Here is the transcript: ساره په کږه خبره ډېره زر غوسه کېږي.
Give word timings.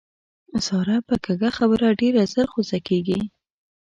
ساره 0.65 0.97
په 1.07 1.15
کږه 1.25 1.49
خبره 1.57 1.87
ډېره 2.01 2.21
زر 2.33 2.47
غوسه 2.53 2.79
کېږي. 2.87 3.19